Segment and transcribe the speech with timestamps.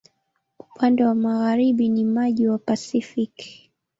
[0.59, 3.71] Upande wa magharibi ni maji wa Pasifiki.